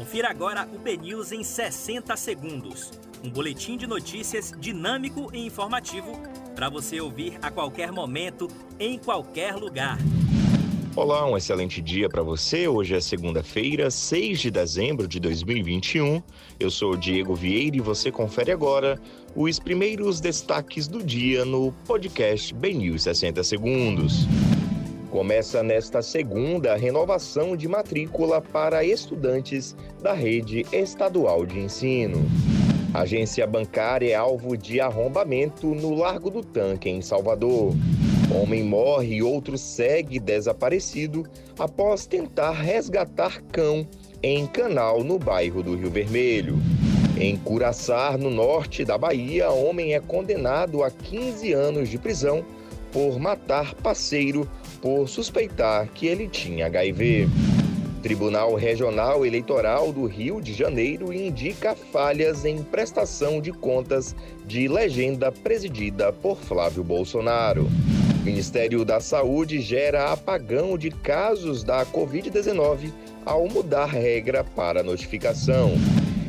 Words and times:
Confira 0.00 0.30
agora 0.30 0.66
o 0.72 0.78
BNews 0.78 1.30
em 1.30 1.44
60 1.44 2.16
segundos. 2.16 2.90
Um 3.22 3.28
boletim 3.28 3.76
de 3.76 3.86
notícias 3.86 4.50
dinâmico 4.58 5.30
e 5.30 5.44
informativo 5.44 6.18
para 6.56 6.70
você 6.70 6.98
ouvir 7.02 7.38
a 7.42 7.50
qualquer 7.50 7.92
momento, 7.92 8.48
em 8.78 8.96
qualquer 8.96 9.54
lugar. 9.56 9.98
Olá, 10.96 11.30
um 11.30 11.36
excelente 11.36 11.82
dia 11.82 12.08
para 12.08 12.22
você. 12.22 12.66
Hoje 12.66 12.94
é 12.94 13.00
segunda-feira, 13.00 13.90
6 13.90 14.40
de 14.40 14.50
dezembro 14.50 15.06
de 15.06 15.20
2021. 15.20 16.22
Eu 16.58 16.70
sou 16.70 16.96
Diego 16.96 17.34
Vieira 17.34 17.76
e 17.76 17.80
você 17.80 18.10
confere 18.10 18.50
agora 18.50 18.98
os 19.36 19.58
primeiros 19.58 20.18
destaques 20.18 20.88
do 20.88 21.02
dia 21.02 21.44
no 21.44 21.72
podcast 21.86 22.54
BNews 22.54 23.02
60 23.02 23.44
Segundos. 23.44 24.26
Começa 25.10 25.60
nesta 25.60 26.02
segunda 26.02 26.72
a 26.72 26.76
renovação 26.76 27.56
de 27.56 27.66
matrícula 27.66 28.40
para 28.40 28.84
estudantes 28.84 29.74
da 30.00 30.12
rede 30.12 30.64
estadual 30.72 31.44
de 31.44 31.58
ensino. 31.58 32.24
Agência 32.94 33.44
bancária 33.44 34.12
é 34.12 34.14
alvo 34.14 34.56
de 34.56 34.80
arrombamento 34.80 35.66
no 35.74 35.94
Largo 35.96 36.30
do 36.30 36.44
Tanque, 36.44 36.88
em 36.88 37.02
Salvador. 37.02 37.74
Homem 38.32 38.62
morre 38.62 39.16
e 39.16 39.22
outro 39.22 39.58
segue 39.58 40.20
desaparecido 40.20 41.26
após 41.58 42.06
tentar 42.06 42.52
resgatar 42.52 43.42
cão 43.50 43.84
em 44.22 44.46
canal 44.46 45.02
no 45.02 45.18
bairro 45.18 45.60
do 45.60 45.74
Rio 45.74 45.90
Vermelho. 45.90 46.56
Em 47.18 47.36
Curaçar, 47.36 48.16
no 48.16 48.30
norte 48.30 48.84
da 48.84 48.96
Bahia, 48.96 49.50
homem 49.50 49.92
é 49.92 50.00
condenado 50.00 50.84
a 50.84 50.90
15 50.90 51.52
anos 51.52 51.88
de 51.88 51.98
prisão 51.98 52.44
por 52.92 53.18
matar 53.18 53.74
parceiro 53.74 54.48
por 54.80 55.08
suspeitar 55.08 55.88
que 55.88 56.06
ele 56.06 56.28
tinha 56.28 56.66
HIV. 56.66 57.28
Tribunal 58.02 58.54
Regional 58.54 59.26
Eleitoral 59.26 59.92
do 59.92 60.06
Rio 60.06 60.40
de 60.40 60.54
Janeiro 60.54 61.12
indica 61.12 61.74
falhas 61.74 62.44
em 62.44 62.62
prestação 62.62 63.40
de 63.40 63.52
contas 63.52 64.16
de 64.46 64.68
legenda 64.68 65.30
presidida 65.30 66.12
por 66.12 66.38
Flávio 66.38 66.82
Bolsonaro. 66.82 67.68
Ministério 68.24 68.84
da 68.84 69.00
Saúde 69.00 69.60
gera 69.60 70.12
apagão 70.12 70.76
de 70.76 70.90
casos 70.90 71.62
da 71.62 71.84
Covid-19 71.86 72.92
ao 73.24 73.46
mudar 73.48 73.86
regra 73.86 74.44
para 74.44 74.82
notificação. 74.82 75.72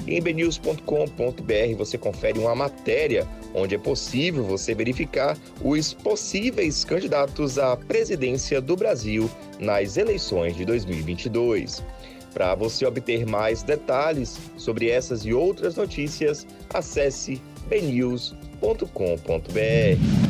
Em 0.08 0.22
bnews.com.br 0.22 1.76
você 1.78 1.98
confere 1.98 2.40
uma 2.40 2.56
matéria 2.56 3.28
onde 3.54 3.76
é 3.76 3.78
possível 3.78 4.44
você 4.44 4.74
verificar 4.74 5.38
os 5.64 5.94
possíveis 5.94 6.84
candidatos 6.84 7.60
à 7.60 7.78
presidência 7.78 8.62
do 8.62 8.76
Brasil 8.76 9.30
nas 9.60 9.98
eleições 9.98 10.56
de 10.56 10.66
2022. 10.66 11.84
Para 12.34 12.56
você 12.56 12.86
obter 12.86 13.26
mais 13.26 13.62
detalhes 13.62 14.40
sobre 14.58 14.90
essas 14.90 15.26
e 15.26 15.34
outras 15.34 15.76
notícias, 15.76 16.48
acesse 16.74 17.42
bnews.com.br. 17.68 20.21